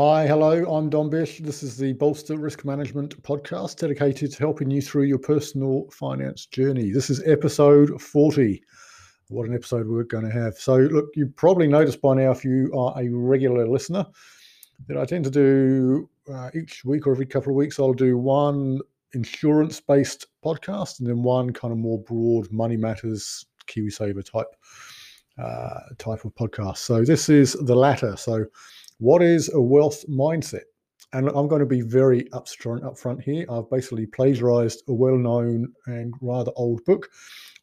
[0.00, 1.40] Hi, hello, I'm Don Bish.
[1.40, 6.46] This is the Bolster Risk Management podcast dedicated to helping you through your personal finance
[6.46, 6.92] journey.
[6.92, 8.62] This is episode 40.
[9.26, 10.54] What an episode we're going to have.
[10.54, 14.06] So, look, you probably noticed by now, if you are a regular listener,
[14.86, 18.16] that I tend to do uh, each week or every couple of weeks, I'll do
[18.16, 18.78] one
[19.14, 24.54] insurance based podcast and then one kind of more broad money matters, KiwiSaver type.
[25.36, 26.78] Uh, type of podcast.
[26.78, 28.16] So this is the latter.
[28.16, 28.46] So
[28.98, 30.64] what is a wealth mindset?
[31.12, 33.46] And I'm going to be very upfront, upfront here.
[33.48, 37.08] I've basically plagiarized a well known and rather old book,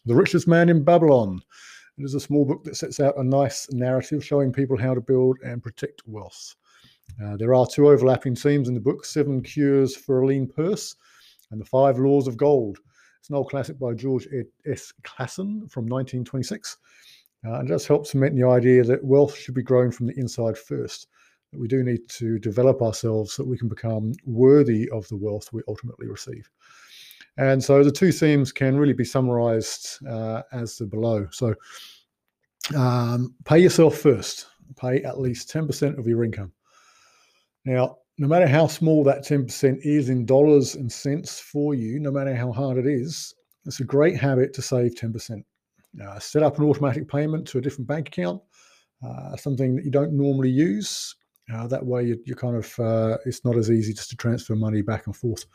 [0.05, 1.41] The Richest Man in Babylon.
[1.97, 5.01] It is a small book that sets out a nice narrative showing people how to
[5.01, 6.55] build and protect wealth.
[7.23, 10.95] Uh, there are two overlapping themes in the book Seven Cures for a Lean Purse
[11.51, 12.79] and The Five Laws of Gold.
[13.19, 14.27] It's an old classic by George
[14.65, 14.93] S.
[15.03, 16.77] Clason from 1926.
[17.45, 20.57] Uh, and just helps cement the idea that wealth should be grown from the inside
[20.57, 21.07] first
[21.57, 25.51] we do need to develop ourselves so that we can become worthy of the wealth
[25.51, 26.49] we ultimately receive.
[27.37, 31.27] And so the two themes can really be summarized uh, as the below.
[31.31, 31.53] So
[32.75, 34.47] um, pay yourself first,
[34.77, 36.51] pay at least 10% of your income.
[37.65, 42.11] Now, no matter how small that 10% is in dollars and cents for you, no
[42.11, 43.33] matter how hard it is,
[43.65, 45.43] it's a great habit to save 10%.
[46.03, 48.41] Uh, set up an automatic payment to a different bank account,
[49.05, 51.15] uh, something that you don't normally use.
[51.53, 54.55] Uh, that way, you, you kind of uh, it's not as easy just to transfer
[54.55, 55.45] money back and forth.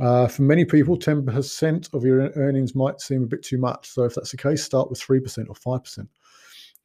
[0.00, 3.88] Uh, for many people, 10% of your earnings might seem a bit too much.
[3.88, 6.08] So, if that's the case, start with 3% or 5%.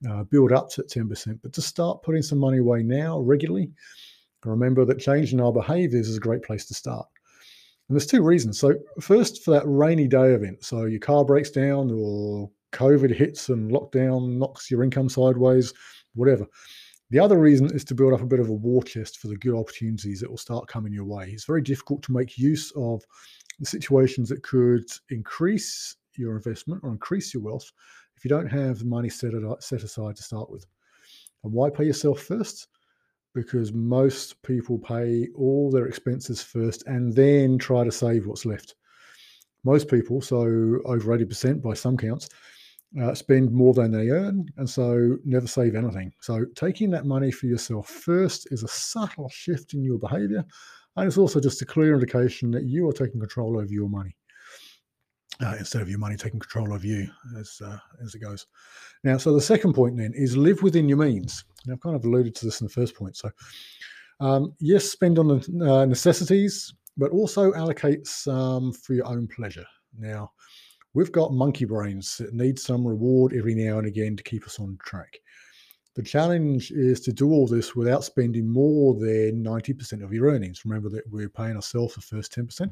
[0.10, 3.72] Uh, build up to 10%, but just start putting some money away now regularly.
[4.44, 7.06] remember that changing our behaviors is a great place to start.
[7.88, 8.58] And there's two reasons.
[8.58, 10.64] So, first, for that rainy day event.
[10.64, 15.74] So, your car breaks down, or COVID hits and lockdown knocks your income sideways,
[16.16, 16.48] whatever.
[17.12, 19.36] The other reason is to build up a bit of a war chest for the
[19.36, 21.30] good opportunities that will start coming your way.
[21.30, 23.04] It's very difficult to make use of
[23.60, 27.70] the situations that could increase your investment or increase your wealth
[28.16, 30.66] if you don't have the money set, set aside to start with.
[31.44, 32.70] And why pay yourself first?
[33.36, 38.76] Because most people pay all their expenses first and then try to save what's left.
[39.66, 40.38] Most people, so
[40.86, 42.30] over 80% by some counts,
[43.00, 46.12] uh, spend more than they earn, and so never save anything.
[46.20, 50.44] So, taking that money for yourself first is a subtle shift in your behavior,
[50.98, 54.16] and it's also just a clear indication that you are taking control over your money.
[55.44, 57.08] Uh, instead of your money taking control of you
[57.40, 58.46] as uh, as it goes.
[59.04, 61.46] Now, so the second point then is live within your means.
[61.72, 63.16] I've kind of alluded to this in the first point.
[63.16, 63.32] So,
[64.20, 69.66] um, yes, spend on the uh, necessities, but also allocate some for your own pleasure.
[69.98, 70.32] Now,
[70.94, 74.60] We've got monkey brains that need some reward every now and again to keep us
[74.60, 75.20] on track.
[75.96, 80.66] The challenge is to do all this without spending more than 90% of your earnings.
[80.66, 82.70] Remember that we're paying ourselves the first 10%.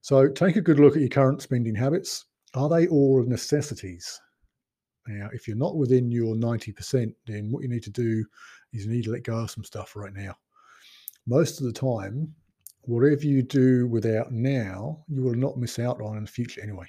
[0.00, 2.24] So take a good look at your current spending habits.
[2.54, 4.18] Are they all of necessities?
[5.06, 8.24] Now, if you're not within your 90%, then what you need to do
[8.72, 10.34] is you need to let go of some stuff right now.
[11.26, 12.34] Most of the time,
[12.82, 16.86] whatever you do without now, you will not miss out on in the future anyway.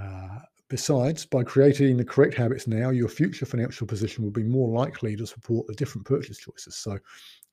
[0.00, 0.38] Uh,
[0.68, 5.16] besides, by creating the correct habits now, your future financial position will be more likely
[5.16, 6.76] to support the different purchase choices.
[6.76, 6.98] So,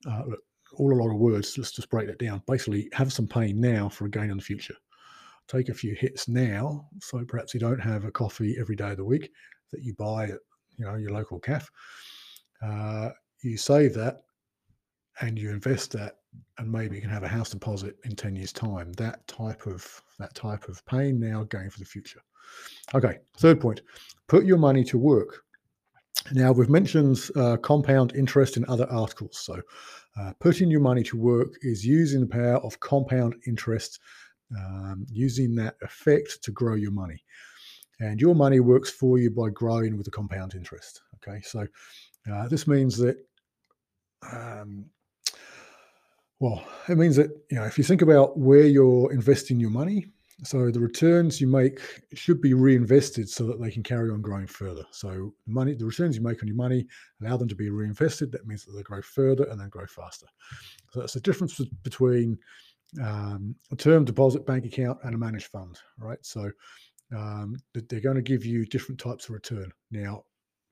[0.10, 0.40] uh, look,
[0.76, 1.58] all a lot of words.
[1.58, 2.42] Let's just break that down.
[2.48, 4.76] Basically, have some pain now for a gain in the future.
[5.48, 8.98] Take a few hits now, so perhaps you don't have a coffee every day of
[8.98, 9.32] the week
[9.72, 10.40] that you buy at
[10.78, 11.68] you know your local cafe.
[12.66, 13.10] Uh,
[13.44, 14.22] you save that
[15.20, 16.18] and you invest that
[16.58, 20.02] and maybe you can have a house deposit in 10 years time that type of
[20.20, 22.22] that type of pain now going for the future.
[22.94, 23.82] Okay third point
[24.28, 25.44] put your money to work.
[26.34, 29.62] Now we've mentioned uh, compound interest in other articles so
[30.20, 34.00] uh, putting your money to work is using the power of compound interest
[34.58, 37.24] um, using that effect to grow your money.
[38.02, 41.42] And your money works for you by growing with the compound interest okay?
[41.42, 41.68] So
[42.32, 43.18] uh, this means that
[44.32, 44.86] um,
[46.42, 50.08] well, it means that you know if you think about where you're investing your money,
[50.44, 51.80] so the returns you make
[52.16, 54.84] should be reinvested so that they can carry on growing further.
[54.90, 56.88] So the money, the returns you make on your money,
[57.22, 58.32] allow them to be reinvested.
[58.32, 60.26] That means that they grow further and then grow faster.
[60.92, 62.40] So that's the difference between
[63.00, 66.26] um, a term deposit bank account and a managed fund, right?
[66.26, 66.50] So
[67.16, 69.72] um, they're going to give you different types of return.
[69.92, 70.24] Now,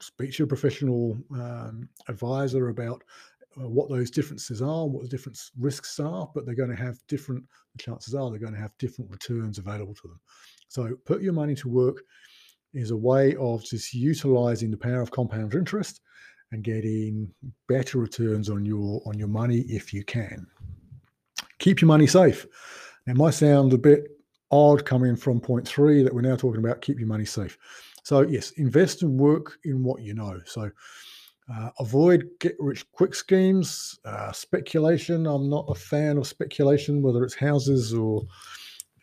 [0.01, 3.04] speak to your professional um, advisor about
[3.57, 6.98] uh, what those differences are, what the different risks are, but they're going to have
[7.07, 7.44] different,
[7.78, 10.19] chances are they're going to have different returns available to them.
[10.68, 12.04] So put your money to work
[12.74, 16.01] is a way of just utilizing the power of compound interest
[16.51, 17.31] and getting
[17.68, 20.46] better returns on your on your money if you can.
[21.60, 22.46] Keep your money safe.
[23.07, 24.07] It might sound a bit
[24.51, 27.57] odd coming from point three that we're now talking about keep your money safe.
[28.04, 30.40] So yes, invest and work in what you know.
[30.46, 30.69] So
[31.54, 35.25] uh, avoid get rich quick schemes, uh, speculation.
[35.25, 38.24] I'm not a fan of speculation, whether it's houses or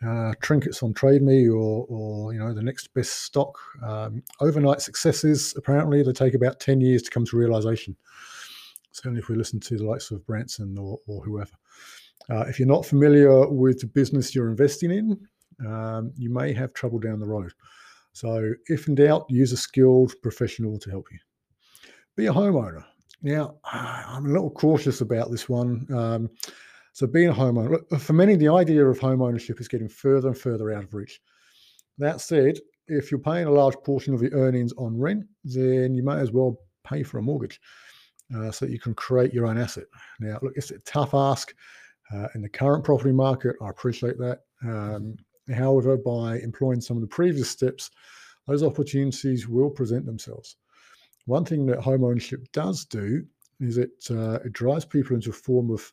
[0.06, 3.58] uh, trinkets on Trade Me or, or you know the next best stock.
[3.82, 7.96] Um, overnight successes apparently they take about ten years to come to realization.
[8.93, 11.52] Certainly, if we listen to the likes of Branson or, or whoever.
[12.31, 15.19] Uh, if you're not familiar with the business you're investing in,
[15.66, 17.52] um, you may have trouble down the road.
[18.12, 21.19] So, if in doubt, use a skilled professional to help you.
[22.16, 22.82] Be a homeowner.
[23.22, 25.86] Now, I'm a little cautious about this one.
[25.94, 26.30] Um,
[26.92, 30.38] so being a homeowner, for many, the idea of home ownership is getting further and
[30.38, 31.20] further out of reach.
[31.98, 32.58] That said,
[32.88, 36.32] if you're paying a large portion of your earnings on rent, then you may as
[36.32, 37.60] well pay for a mortgage
[38.34, 39.84] uh, so you can create your own asset.
[40.20, 41.54] Now, look, it's a tough ask
[42.14, 43.56] uh, in the current property market.
[43.60, 44.40] I appreciate that.
[44.62, 45.16] Um,
[45.54, 47.90] however, by employing some of the previous steps,
[48.46, 50.56] those opportunities will present themselves.
[51.26, 53.25] One thing that home ownership does do
[53.61, 55.93] is it, uh, it drives people into a form of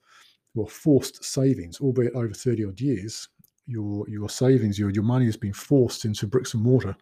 [0.56, 3.28] well, forced savings, albeit over 30 odd years,
[3.66, 6.96] your your savings, your your money has been forced into bricks and mortar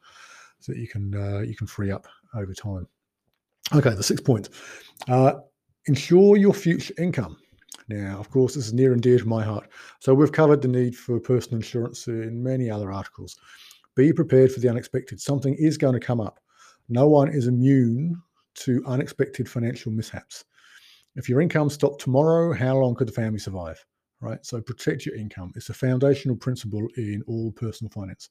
[0.59, 2.87] so that you can uh, you can free up over time.
[3.73, 4.49] Okay, the sixth point.
[5.07, 5.33] Uh,
[5.87, 7.37] ensure your future income.
[7.87, 9.69] Now, of course, this is near and dear to my heart.
[9.99, 13.37] So we've covered the need for personal insurance in many other articles.
[13.95, 15.19] Be prepared for the unexpected.
[15.19, 16.39] Something is going to come up.
[16.91, 18.21] No one is immune
[18.55, 20.43] to unexpected financial mishaps.
[21.15, 23.83] If your income stopped tomorrow, how long could the family survive?
[24.19, 24.45] Right.
[24.45, 25.53] So protect your income.
[25.55, 28.29] It's a foundational principle in all personal finance.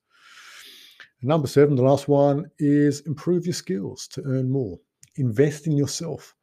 [1.23, 4.79] And number seven, the last one is improve your skills to earn more.
[5.17, 6.35] Invest in yourself.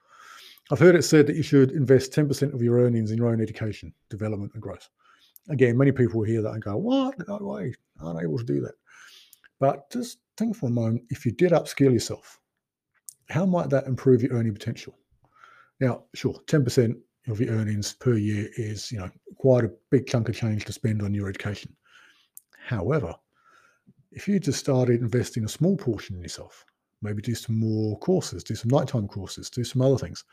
[0.71, 3.41] I've heard it said that you should invest 10% of your earnings in your own
[3.41, 4.89] education, development, and growth.
[5.49, 7.15] Again, many people hear that and go, What?
[7.27, 8.73] No way, aren't able to do that.
[9.59, 12.39] But just think for a moment if you did upskill yourself,
[13.29, 14.97] how might that improve your earning potential?
[15.79, 16.95] Now, sure, 10%
[17.27, 20.73] of your earnings per year is, you know, quite a big chunk of change to
[20.73, 21.75] spend on your education.
[22.57, 23.13] However,
[24.11, 26.65] if you just started investing a small portion in yourself,
[27.01, 30.23] maybe do some more courses, do some nighttime courses, do some other things.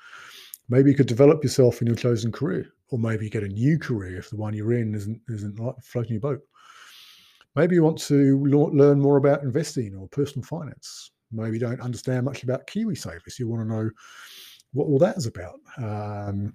[0.69, 4.19] Maybe you could develop yourself in your chosen career, or maybe get a new career
[4.19, 6.41] if the one you're in isn't isn't floating your boat.
[7.57, 11.13] Maybe you want to learn more about investing or personal finance.
[11.31, 13.91] Maybe you don't understand much about KiwiSaver, so you want to know
[14.73, 15.55] what all that is about.
[15.79, 16.53] Um,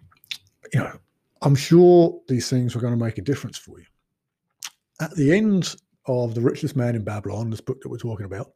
[0.74, 0.92] you know,
[1.42, 3.86] I'm sure these things are going to make a difference for you.
[5.02, 5.76] At the end
[6.06, 8.52] of The Richest Man in Babylon, this book that we're talking about,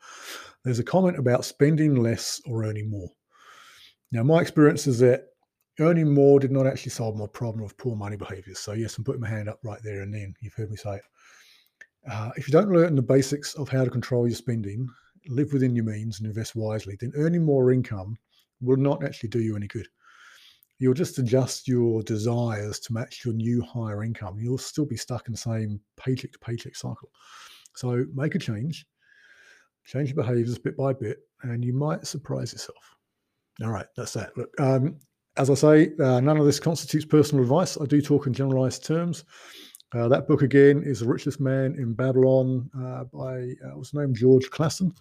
[0.64, 3.10] there's a comment about spending less or earning more.
[4.12, 5.28] Now, my experience is that
[5.80, 8.60] earning more did not actually solve my problem of poor money behaviors.
[8.60, 10.34] So, yes, I'm putting my hand up right there and then.
[10.42, 11.02] You've heard me say it.
[12.10, 14.88] Uh, if you don't learn the basics of how to control your spending,
[15.28, 18.18] live within your means, and invest wisely, then earning more income
[18.62, 19.88] will not actually do you any good.
[20.80, 24.38] You'll just adjust your desires to match your new higher income.
[24.40, 27.10] You'll still be stuck in the same paycheck to paycheck cycle.
[27.76, 28.86] So make a change,
[29.86, 32.96] change your behaviors bit by bit, and you might surprise yourself.
[33.62, 34.36] All right, that's that.
[34.36, 34.98] Look, um,
[35.38, 37.78] as I say, uh, none of this constitutes personal advice.
[37.80, 39.24] I do talk in generalized terms.
[39.94, 44.00] Uh, that book again is The Richest Man in Babylon uh, by uh, what's his
[44.00, 44.92] name, George Clason.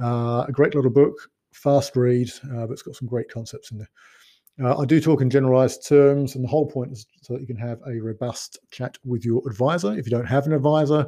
[0.00, 1.14] Uh, a great little book
[1.52, 3.90] fast read, uh, but it's got some great concepts in there.
[4.62, 7.46] Uh, I do talk in generalized terms, and the whole point is so that you
[7.46, 9.92] can have a robust chat with your advisor.
[9.94, 11.06] If you don't have an advisor,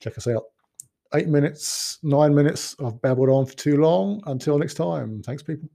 [0.00, 0.44] check us out.
[1.14, 4.22] Eight minutes, nine minutes, I've babbled on for too long.
[4.26, 5.68] Until next time, thanks, people.